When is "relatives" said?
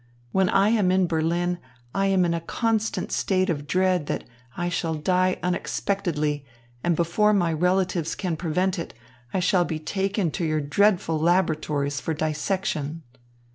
7.53-8.15